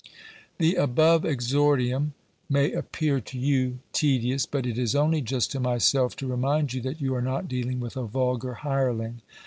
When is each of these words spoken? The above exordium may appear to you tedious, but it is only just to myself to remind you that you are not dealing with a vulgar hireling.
The 0.57 0.77
above 0.77 1.25
exordium 1.25 2.15
may 2.49 2.71
appear 2.71 3.21
to 3.21 3.37
you 3.37 3.77
tedious, 3.93 4.47
but 4.47 4.65
it 4.65 4.79
is 4.79 4.95
only 4.95 5.21
just 5.21 5.51
to 5.51 5.59
myself 5.59 6.15
to 6.15 6.27
remind 6.27 6.73
you 6.73 6.81
that 6.81 6.99
you 7.01 7.13
are 7.13 7.21
not 7.21 7.47
dealing 7.47 7.79
with 7.79 7.95
a 7.95 8.05
vulgar 8.07 8.55
hireling. 8.55 9.21